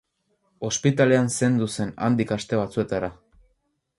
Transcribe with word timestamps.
Ospitalean 0.69 1.29
zendu 1.35 1.69
zen 1.75 1.93
handik 2.07 2.35
aste 2.39 2.61
batzuetara. 2.63 3.13